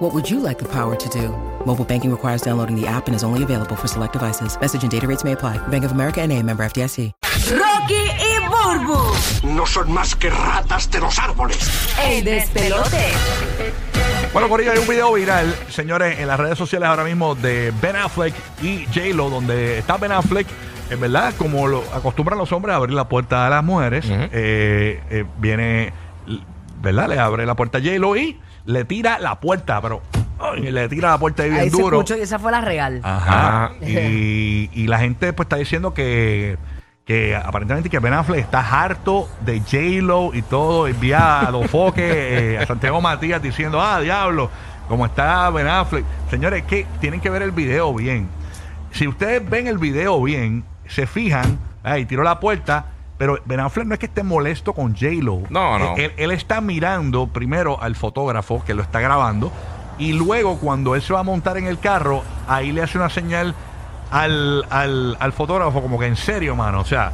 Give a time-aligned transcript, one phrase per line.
[0.00, 1.28] What would you like the power to do?
[1.66, 4.58] Mobile banking requires downloading the app and is only available for select devices.
[4.58, 5.58] Message and data rates may apply.
[5.68, 7.12] Bank of America and a member FDIC.
[7.50, 11.58] Rocky y Burbu, No son más que ratas de los árboles.
[12.02, 13.12] el despelote.
[14.32, 17.72] Bueno, por ahí hay un video viral, señores, en las redes sociales ahora mismo de
[17.82, 18.32] Ben Affleck
[18.62, 20.46] y J-Lo, donde está Ben Affleck,
[20.88, 25.02] en verdad, como lo acostumbran los hombres a abrir la puerta a las mujeres, eh,
[25.10, 25.92] eh, viene,
[26.80, 27.08] ¿verdad?
[27.08, 28.38] Le abre la puerta a J-Lo y
[28.70, 30.00] le tira la puerta, pero
[30.38, 31.98] ay, le tira la puerta ahí bien Ahí se duro.
[31.98, 33.00] escuchó y esa fue la real.
[33.02, 33.72] Ajá.
[33.80, 36.56] Y, y la gente pues está diciendo que,
[37.04, 40.86] que aparentemente que Ben Affleck está harto de J-Lo y todo.
[40.86, 44.50] Envía a Los Foques, eh, a Santiago Matías diciendo, ah, diablo,
[44.88, 46.04] como está Ben Affleck.
[46.30, 48.28] Señores, que tienen que ver el video bien.
[48.92, 52.86] Si ustedes ven el video bien, se fijan, ahí tiró la puerta.
[53.20, 55.42] Pero Ben Affleck no es que esté molesto con J-Lo.
[55.50, 55.94] No, no.
[55.98, 59.52] Él, él está mirando primero al fotógrafo que lo está grabando.
[59.98, 63.10] Y luego, cuando él se va a montar en el carro, ahí le hace una
[63.10, 63.54] señal
[64.10, 66.80] al, al, al fotógrafo, como que en serio, mano.
[66.80, 67.12] O sea,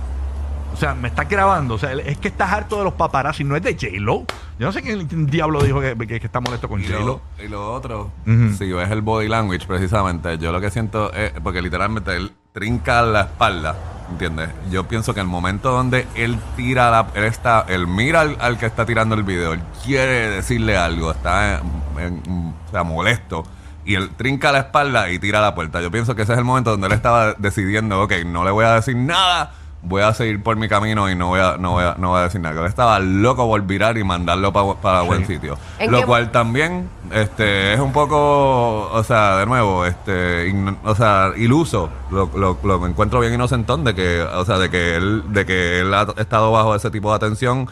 [0.73, 1.75] o sea, me está grabando.
[1.75, 4.25] O sea, él- es que estás harto de los paparazzi, no es de J-Lo.
[4.61, 7.05] Yo no sé quién diablo dijo que, que- que está molesto con J-Lo.
[7.05, 8.53] lo, y lo otro, Ujú.
[8.57, 13.03] si ves el body language precisamente, yo lo que siento es, porque literalmente él trinca
[13.03, 13.75] la espalda,
[14.11, 14.51] ¿entiendes?
[14.71, 18.59] Yo pienso que el momento donde él tira la, él está, él mira al, al
[18.59, 21.63] que está tirando el video, él quiere decirle algo, está
[21.95, 23.45] o sea, molesto.
[23.85, 25.81] Y él trinca la espalda y tira la puerta.
[25.81, 28.65] Yo pienso que ese es el momento donde él estaba decidiendo, ok, no le voy
[28.65, 31.85] a decir nada, voy a seguir por mi camino y no voy a, no voy
[31.85, 32.67] a, no voy a decir nada.
[32.67, 35.57] Estaba loco por virar y mandarlo pa- para buen sitio.
[35.79, 40.53] ¿En Lo cual también este es un poco, o sea, de nuevo, este,
[40.85, 41.89] o sea, iluso.
[42.11, 45.81] Lo, lo, lo encuentro bien inocentón de que, o sea, de que él, de que
[45.81, 47.69] él ha estado bajo ese tipo de atención.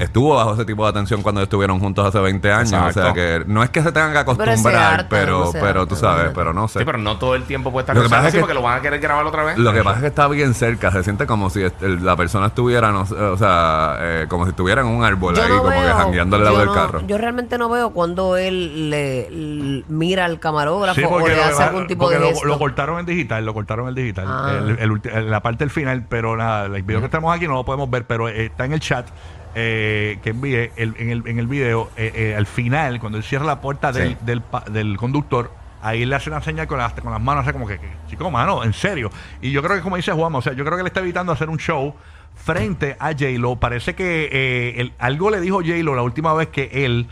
[0.00, 2.72] Estuvo bajo ese tipo de atención cuando estuvieron juntos hace 20 años.
[2.72, 5.86] O sea, que no es que se tengan que Pero acostumbrar, pero, no se pero
[5.86, 6.80] tú sabes, pero no sé.
[6.80, 8.62] Sí, pero no todo el tiempo puede estar Lo que pasa es que- porque lo
[8.62, 9.56] van a querer grabar otra vez.
[9.58, 12.16] Lo que pasa es que está bien cerca, se siente como si este- el- la
[12.16, 15.70] persona estuviera, no sé, o sea, eh, como si estuviera en un árbol ahí, como
[15.70, 17.00] que jangueando al lado del no- carro.
[17.06, 21.86] Yo realmente no veo cuando él le, mira al camarógrafo Sí, o le hace algún
[21.86, 22.44] tipo de lo- gesto.
[22.46, 24.26] lo cortaron en digital, lo cortaron en digital.
[24.28, 24.52] Ah.
[24.58, 27.54] El- el ulti- la parte del final, pero nada, el video que tenemos aquí no
[27.54, 29.06] lo podemos ver, pero eh, está en el chat
[29.54, 31.90] eh, que envié el- en, el, en el video.
[31.96, 34.16] eh, eh, al final, cuando él cierra la puerta del, Sí.
[34.22, 35.50] del, pa- del conductor,
[35.82, 37.88] ahí le hace una señal con las, con las manos, o sea, como que, que,
[38.08, 39.10] chico, mano, en serio.
[39.42, 41.32] Y yo creo que, como dice Juan, o sea, yo creo que le está evitando
[41.32, 41.94] hacer un show
[42.34, 43.56] frente a J-Lo.
[43.56, 47.06] Parece que eh, el- algo le dijo J-Lo la última vez que él.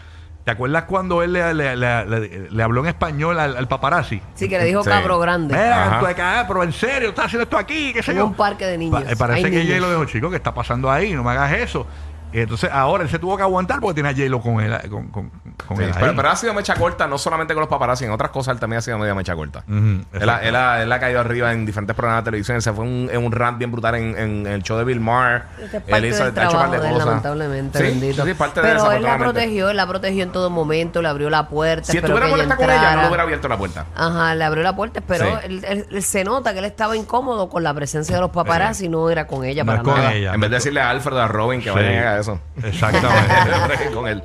[0.44, 4.20] ¿Te acuerdas cuando él le, le- le- le- le habló en español al, al paparazzi?
[4.34, 4.90] Sí, que le dijo Sí.
[4.90, 5.54] cabro grande.
[5.54, 6.44] Mira, Ajá.
[6.48, 8.26] pero en serio, estás haciendo esto aquí, qué sé En yo.
[8.26, 9.04] un parque de niños.
[9.04, 9.76] Pa- eh, parece Hay que niños.
[9.78, 11.12] J-Lo dijo, chico, ¿qué está pasando ahí?
[11.12, 11.86] No me hagas eso.
[12.32, 15.30] Entonces ahora él se tuvo que aguantar porque tiene a J-Lo con él, con, con,
[15.66, 18.10] con Sí, él pero, pero ha sido mecha corta, no solamente con los paparazzi, en
[18.10, 19.64] otras cosas él también ha sido media mecha corta.
[19.68, 22.60] Él, ha, él ha- él ha caído arriba en diferentes programas de televisión.
[22.62, 25.42] Se fue un- en un rant bien brutal en, en el show de Bill Maher.
[25.60, 28.22] Este él hizo par trabajo de de él, lamentablemente, Sí, bendito.
[28.24, 31.08] sí, sí, parte de Pero él la protegió, él la protegió en todo momento, le
[31.08, 31.90] abrió la puerta.
[31.90, 33.86] Si estuviera molesta con ella, no le hubiera abierto la puerta.
[33.94, 35.32] Ajá, le abrió la puerta, pero Sí.
[35.44, 38.86] él, él- él se nota que él estaba incómodo con la presencia de los paparazzi
[38.86, 40.12] y no era con ella No para nada.
[40.14, 40.34] ella.
[40.34, 41.74] En vez de decirle a Alfred o a Robin que Sí.
[41.74, 42.40] vayan hagan eso.
[42.62, 43.90] Exactamente.
[43.94, 44.22] con él.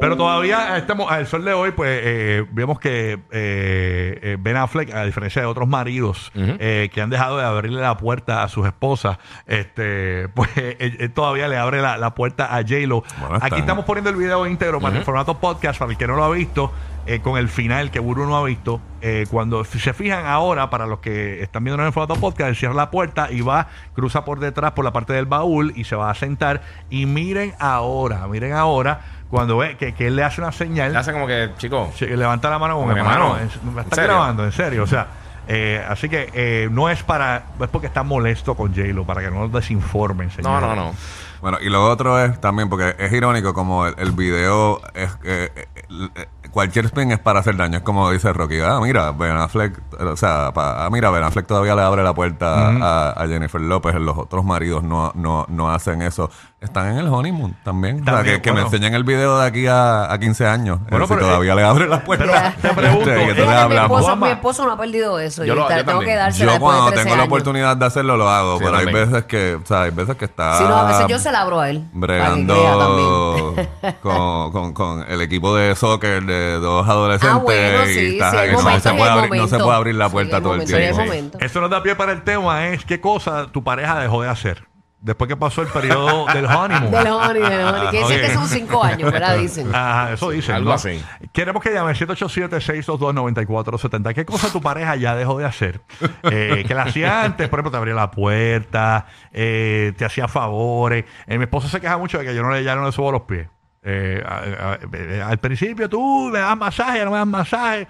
[0.00, 4.92] Pero todavía estamos al sol de hoy, pues eh, vemos que eh, eh, Ben Affleck,
[4.92, 8.66] a diferencia de otros maridos eh, que han dejado de abrirle la puerta a sus
[8.66, 13.04] esposas, este, pues él, él todavía le abre la, la puerta a J-Lo.
[13.20, 16.16] Bueno, Aquí estamos poniendo el video íntegro para el formato podcast, para el que no
[16.16, 16.72] lo ha visto,
[17.06, 18.80] eh, con el final que Buru no ha visto.
[19.00, 22.56] Eh, cuando se fijan ahora, para los que están viendo en el formato podcast, él
[22.56, 25.96] cierra la puerta y va, cruza por detrás por la parte del baúl y se
[25.96, 26.62] va a sentar.
[26.90, 29.00] Y miren ahora, miren ahora,
[29.30, 30.92] cuando ve que, que él le hace una señal.
[30.92, 34.44] Le hace como que, chico, levanta la mano que, que, mano, me ¿en está grabando,
[34.44, 34.84] en serio.
[34.84, 35.08] O sea,
[35.48, 39.30] eh, así que eh, no es para, es porque está molesto con J-Lo, para que
[39.30, 40.68] no nos desinformen, no, señores.
[40.68, 40.94] no, no.
[41.42, 45.50] Bueno, y lo otro es también, porque es irónico como el, el video es eh,
[45.54, 47.78] eh, cualquier spin es para hacer daño.
[47.78, 51.46] Es como dice Rocky, ah, mira, Ben Affleck, o sea, pa- ah, mira, Ben Affleck
[51.46, 55.70] todavía le abre la puerta a, a Jennifer López, los otros maridos no, no, no
[55.72, 56.30] hacen eso.
[56.60, 58.02] Están en el honeymoon también.
[58.02, 58.68] o sea, También, que, que bueno.
[58.68, 60.78] me enseñen el video de aquí a, a 15 años.
[60.88, 62.54] Bueno, eh, si pero, todavía eh, le abre la puerta.
[62.62, 65.42] pero te pregunto, Este, que entonces Fíjate, mi, esposo, mi esposo no ha perdido eso.
[65.44, 66.18] Yo Yo, lo- yo tengo que también.
[66.18, 67.32] dársela Yo después de cuando 13 tengo la años.
[67.32, 69.10] oportunidad de hacerlo lo hago, Sí, pero hay también.
[69.10, 71.40] veces que, o sea, hay veces que está Si no, a veces yo se la
[71.40, 71.82] abro a él.
[71.92, 73.54] bregando
[74.02, 78.18] con, con, con el equipo de soccer de dos adolescentes Ah, bueno, sí, y sí,
[78.18, 79.62] no, se puede abrir, no se momentos.
[79.62, 81.02] puede abrir la puerta todo el tiempo.
[81.40, 84.64] Eso nos da pie para el tema, es qué cosa tu pareja dejó de hacer
[85.02, 86.90] después que pasó el periodo del honeymoon.
[86.90, 87.90] Del honey, del honey.
[87.90, 89.36] Que dicen que son cinco años, ¿verdad?
[89.36, 89.68] Dicen.
[89.74, 90.54] Ajá, eso dicen.
[90.54, 90.74] Algo ¿no?
[90.74, 91.02] así.
[91.32, 94.14] Queremos que llame 787-622-9470.
[94.14, 95.80] ¿Qué cosa tu pareja ya dejó de hacer?
[96.24, 101.04] Eh, que la hacía antes, por ejemplo, te abría la puerta, eh, te hacía favores.
[101.26, 103.12] Eh, mi esposa se queja mucho de que yo no le, ya no le subo
[103.12, 103.48] los pies.
[103.84, 107.88] Eh, a- a- a- al principio tú me das masaje, no me das masaje.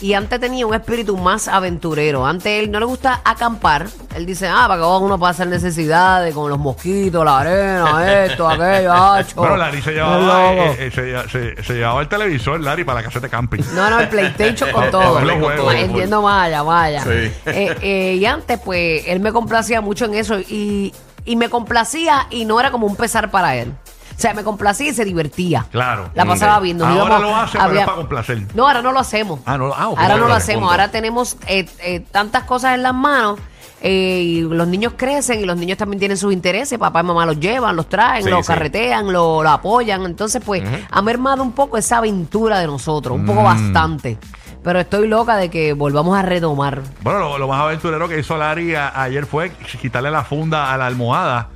[0.00, 2.26] Y antes tenía un espíritu más aventurero.
[2.26, 3.86] Antes él no le gusta acampar.
[4.14, 8.48] Él dice, ah, para que uno pueda hacer necesidades con los mosquitos, la arena, esto,
[8.48, 9.36] aquello, hacho.
[9.36, 10.62] Bueno, Larry se Es llevaba, loco.
[10.62, 13.62] eh, eh, se, se- se llevaba el televisor, Larry, para la caseta de camping.
[13.74, 15.20] No, no, el PlayStation con todo.
[15.20, 15.74] Los juegos.
[15.74, 17.02] Entiendo vaya, vaya.
[17.02, 17.10] Sí.
[17.46, 20.92] Eh, eh, y antes, pues, él me complacía mucho en eso y,
[21.24, 23.72] y me complacía y no era como un pesar para él.
[24.16, 25.66] O sea, me complacía y se divertía.
[25.70, 26.10] Claro.
[26.14, 26.62] La pasaba Ok.
[26.62, 26.86] viendo.
[26.86, 28.42] Ahora Íbamos- lo hace, pero es para complacer.
[28.54, 29.40] No, ahora no lo hacemos.
[29.44, 30.60] Ah, no, ah, ahora no lo hacemos.
[30.62, 30.70] punto.
[30.72, 33.38] Ahora tenemos eh, eh, tantas cosas en las manos.
[33.86, 36.78] eh, y los niños crecen y los niños también tienen sus intereses.
[36.78, 38.52] Papá y mamá los llevan, los traen, Sí, los sí.
[38.52, 40.04] carretean, lo, lo apoyan.
[40.06, 43.44] Entonces, pues, ha mermado un poco esa aventura de nosotros, un poco Mm.
[43.44, 44.16] bastante.
[44.62, 46.80] Pero estoy loca de que volvamos a retomar.
[47.02, 49.50] Bueno, lo, lo más aventurero que hizo Larry a- ayer fue
[49.82, 51.48] quitarle la funda a la almohada.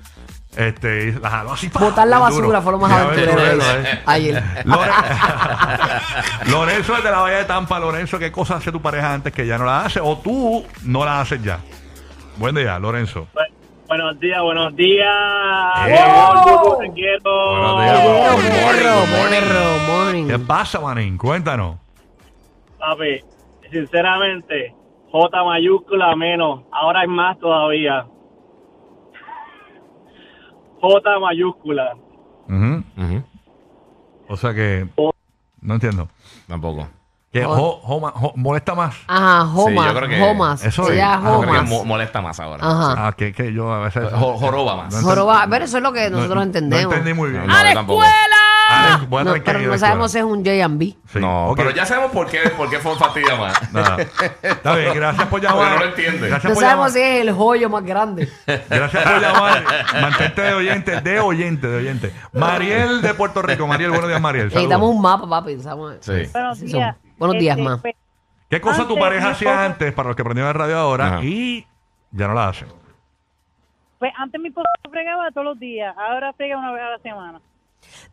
[0.58, 1.68] Este, y la jaló así.
[1.68, 1.78] ¡pah!
[1.78, 2.48] Botar la bien duro.
[2.48, 4.00] basura fue lo más Bien aventurero eh.
[4.06, 4.42] ayer.
[4.64, 4.90] Lore-
[6.50, 7.78] Lorenzo desde la Bahía de Tampa.
[7.78, 10.00] Lorenzo, ¿qué cosa hace tu pareja antes que ya no la hace?
[10.00, 11.60] O tú no la haces ya.
[12.38, 13.28] Buen día, Lorenzo.
[13.34, 13.54] Bu-
[13.86, 15.06] Buenos días, buenos días.
[15.86, 15.96] Eh.
[15.98, 17.20] Amor, te quiero.
[17.22, 18.00] Buenos días.
[18.00, 19.30] Perro, Good perro, morning.
[19.40, 20.26] perro, morning.
[20.26, 21.16] ¿Qué pasa, Manín?
[21.16, 21.76] Cuéntanos.
[22.78, 23.20] Papi,
[23.70, 24.74] sinceramente,
[25.10, 26.64] J mayúscula menos.
[26.72, 28.04] Ahora es más todavía.
[30.80, 31.94] J mayúscula.
[34.28, 34.88] O sea que.
[35.60, 36.08] No entiendo.
[36.46, 36.88] Tampoco.
[37.32, 37.60] Que Joder.
[37.60, 38.96] jo- jo- jo- molesta más.
[39.06, 40.64] Ajá, Homas, yo creo que- Homas.
[40.64, 40.96] Eso es.
[40.96, 41.68] es Ah, Yo creo que Homas.
[41.68, 42.64] mo- molesta más ahora.
[42.66, 43.06] Ajá.
[43.08, 44.10] Ah, que, que yo a veces.
[44.14, 45.02] Jo- Joroba más.
[45.02, 46.90] Joroba, pero eso es lo que nosotros no- entendemos.
[46.90, 47.46] No entendí muy bien.
[47.46, 48.00] No, yo tampoco.
[48.80, 50.84] Ah, voy a No, tener que ir pero no la sabemos si es un J&B.
[51.06, 51.18] Sí.
[51.20, 51.56] No, Ok.
[51.56, 53.72] pero ya sabemos por qué, por qué fue fastidia más.
[53.72, 53.96] Nada.
[54.42, 55.58] Está bien, gracias por llamar.
[55.58, 56.28] Porque no lo entiende.
[56.28, 57.10] Gracias No por sabemos llamar.
[57.10, 58.28] si es el joyo más grande.
[58.68, 59.64] Gracias por llamar.
[60.00, 62.12] Mantente de oyente, de oyente, de oyente.
[62.32, 63.66] Mariel de Puerto Rico.
[63.66, 64.46] Mariel, buenos días, Mariel.
[64.46, 65.54] Necesitamos un mapa, papi.
[65.54, 66.12] pensamos- Sí.
[66.32, 66.96] Buenos Sí, días.
[66.96, 67.78] son- buenos días, Este, ma.
[67.82, 67.94] pues,
[68.50, 70.78] ¿Qué cosa tu Antes, pareja mi hacía esposo- antes para los que prendieron el radio
[70.78, 71.20] ahora Ajá.
[71.24, 71.66] y
[72.12, 72.64] ya no la hace?
[73.98, 77.40] pues antes mi esposo fregaba todos los días, ahora frega una vez a la semana.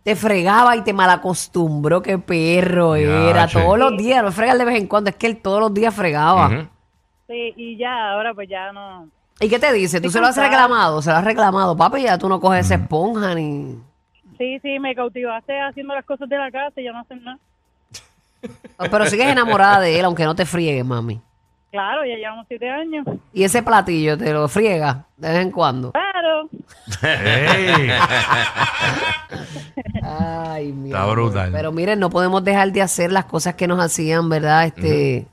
[0.04, 2.02] Te fregaba y te malacostumbró.
[2.02, 3.48] Qué perro Ya, era.
[3.48, 3.60] che.
[3.62, 4.24] Todos los días.
[4.24, 5.10] No fregas de vez en cuando.
[5.10, 6.48] Es que él todos los días fregaba.
[6.48, 6.68] Ujú.
[7.28, 9.10] Sí, y ya, ahora pues ya no.
[9.40, 10.00] ¿Y qué te dice?
[10.00, 10.48] ¿Tú se lo has cansada.
[10.50, 11.02] reclamado?
[11.02, 12.04] ¿Se lo has reclamado, papi?
[12.04, 13.76] Ya tú no coges esa esponja ni...
[14.38, 17.40] Sí, sí, me cautivaste haciendo las cosas de la casa y ya no hacen nada.
[18.92, 21.20] Pero sigues enamorada de él, aunque no te friegues, mami.
[21.72, 23.06] Claro, ya llevamos siete años.
[23.34, 25.92] Y ese platillo te lo friega de vez en cuando.
[26.26, 26.50] Claro.
[27.24, 27.90] ¡Ey!
[30.04, 31.16] Ay, mi Está amor.
[31.22, 31.52] brutal.
[31.52, 34.66] Pero miren, no podemos dejar de hacer las cosas que nos hacían, ¿verdad?
[34.66, 35.28] Este,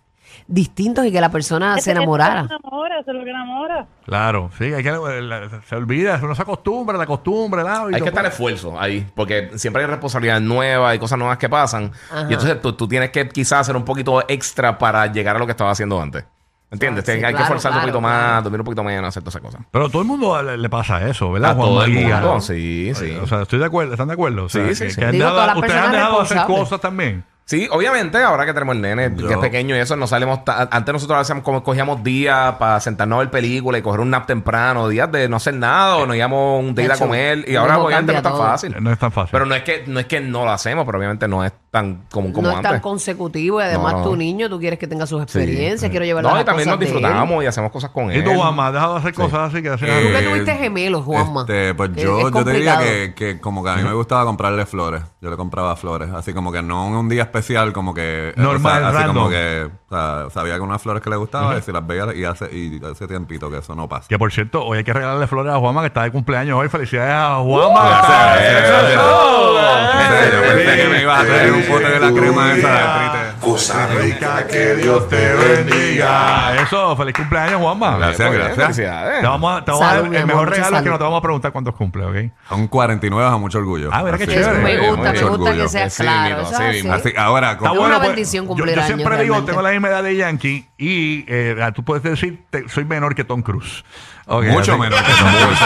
[0.46, 2.42] distintos y que la persona se enamorara.
[2.42, 3.86] Eso es lo que enamora, eso es lo que enamora.
[4.04, 8.00] Claro, sí, hay que, la- se olvida, uno se acostumbra, la costumbre, la, y Hay
[8.02, 11.92] que estar esfuerzo ahí, porque siempre hay responsabilidades nuevas y cosas nuevas que pasan.
[12.10, 12.26] Ajá.
[12.28, 15.46] Y entonces tú, tú tienes que quizás hacer un poquito extra para llegar a lo
[15.46, 16.24] que estabas haciendo antes.
[16.72, 17.04] ¿Entiendes?
[17.04, 18.00] Sí, hay que claro, un poquito claro.
[18.00, 19.66] más, dormir un poquito menos, hacer todas esas cosas.
[19.70, 21.50] Pero a todo el mundo le, le pasa eso, ¿verdad?
[21.50, 22.20] A Juan todo el María?
[22.20, 23.16] mundo, sí, sí.
[23.22, 24.44] O sea, estoy de acuerdo, ¿están de acuerdo?
[24.44, 24.98] O sea, Sí, sí, que- sí.
[25.00, 26.68] que han Digo, todas las ustedes han personas dejado de hacer responsables.
[26.70, 27.24] cosas también.
[27.44, 30.44] Sí, obviamente, ahora que tenemos el nene, Yo- que es pequeño y eso, no salimos.
[30.44, 34.08] ta- Antes nosotros hacíamos como cogíamos días para sentarnos a ver películas y coger un
[34.10, 37.44] nap temprano, días de no hacer nada, o nos íbamos un día a Hecho, comer.
[37.46, 38.42] Y ahora obviamente no es cambia tan todo.
[38.50, 38.76] fácil.
[38.80, 39.30] No es tan fácil.
[39.32, 42.04] Pero no es que no es que no lo hacemos, pero obviamente no es tan
[42.10, 42.70] como no es antes.
[42.70, 44.04] tan consecutivo y además No, no.
[44.04, 46.78] tu niño, tú quieres que tenga sus experiencias, quiero llevarlo No, a y también nos
[46.78, 46.92] de él.
[46.92, 48.18] disfrutamos y hacemos cosas con él.
[48.18, 48.66] ¿Y tú, Juanma?
[48.66, 51.40] ¿Has dejado de hacer cosas así que hacías Eh, ¿Tú que tuviste gemelos, Juanma?
[51.40, 52.82] Este, pues Que yo, es yo te diría complicado.
[52.82, 55.02] que, que como que a mí me gustaba comprarle flores.
[55.22, 56.10] Yo le compraba flores.
[56.12, 58.34] Así como que no en un día especial, como que.
[58.36, 59.16] Normal, o sea, así random.
[59.16, 62.14] como que o sea, sabía que unas flores que le gustaban y si las veía
[62.14, 64.08] y hace, y hace tiempito que eso no pasa.
[64.08, 66.68] Que por cierto, hoy hay que regalarle flores a Juanma que está de cumpleaños hoy.
[66.68, 67.88] Felicidades a Juanma.
[67.88, 68.92] Gracias, Eso, gracias.
[68.92, 70.32] eso.
[70.32, 73.40] Yo pensé que me iba a traer un pote de la crema esa de triste.
[73.40, 76.54] Cosa rica, que Dios te bendiga.
[76.62, 77.96] Eso, feliz cumpleaños, Juanma.
[77.98, 78.56] Gracias, Pues, gracias.
[78.66, 79.20] Felicidades.
[79.20, 80.82] Te vamos a, te vamos a Salud, dar mi el amor, mejor mucha regalo es
[80.82, 80.90] que salud.
[80.92, 82.32] no te vamos a preguntar cuántos cumple, ¿ok?
[82.48, 83.90] Son 49 a mucho orgullo.
[83.92, 84.58] Ah, mira qué Así chévere.
[84.62, 85.62] me gusta, me mucho gusta orgullo.
[85.64, 86.36] que sea Así claro.
[86.36, 86.92] mismo, eso así es mismo.
[86.94, 87.08] así.
[87.08, 89.50] Así, ahora, Está como- una bueno, bendición yo, cumplir yo años, siempre digo, realmente.
[89.52, 93.22] tengo la misma edad de Yankee y eh, tú puedes decir, te- soy menor que
[93.24, 93.84] Tom Cruise.
[94.26, 95.60] Ok, mucho así- menor que Tom Cruise.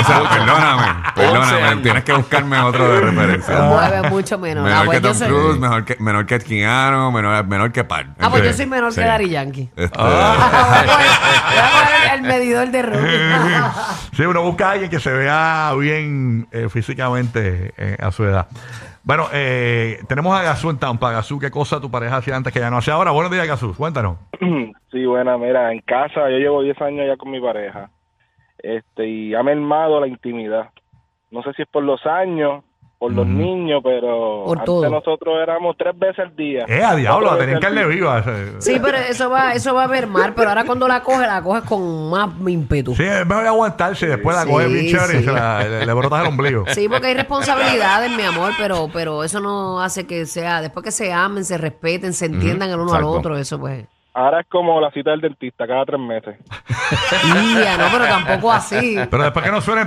[0.00, 1.62] O sea, perdóname, perdóname.
[1.62, 1.82] años.
[1.82, 3.58] Tienes que buscarme otro de referencia.
[3.62, 4.64] Mueve mucho menos.
[4.66, 7.72] Ah, Menor pues que yo Tom soy- Cruise, mejor que, menor que Keanu, menor, menor
[7.72, 8.06] que Par.
[8.20, 9.00] Ah, pues yo soy menor Sí.
[9.00, 9.70] que Dari Yankee.
[9.76, 13.72] este, Voy a poner el medidor de Rubik.
[14.16, 18.46] Sí, uno busca a alguien que se vea bien eh, físicamente eh, a su edad.
[19.04, 21.10] Bueno, eh, tenemos a Gazú en Tampa.
[21.10, 23.10] Gazú, ¿qué cosa tu pareja hacía antes que ya no hace ahora?
[23.10, 23.74] Buenos días, Gazú.
[23.74, 24.18] Cuéntanos.
[24.92, 27.88] Sí, buena, mira, en casa yo llevo 10 años ya con mi pareja.
[28.58, 30.68] Este, y ha mermado la intimidad.
[31.30, 32.62] No sé si es por los años,
[33.02, 34.88] por los niños, pero Por antes todo.
[34.88, 36.64] nosotros éramos tres veces al día.
[36.68, 37.86] Eh, a diablo, Cuatro veces al carne día.
[37.88, 38.24] viva.
[38.60, 41.42] Sí, pero eso va, eso va a ver mal, pero ahora cuando la coge, la
[41.42, 42.94] coges con más ímpetu.
[42.94, 45.24] Sí, es mejor aguantarse después la Sí, coge bien chévere y sí.
[45.24, 46.64] se la- le, le brotas el ombligo.
[46.68, 50.92] Sí, porque hay responsabilidades, mi amor, pero, pero eso no hace que sea, después que
[50.92, 53.10] se amen, se respeten, se entiendan el uno al exacto.
[53.18, 53.84] otro, eso pues.
[54.14, 56.36] Ahora es como la cita del dentista, cada tres meses.
[57.64, 58.96] Ya, no, pero tampoco así.
[59.10, 59.86] Pero después que no suene...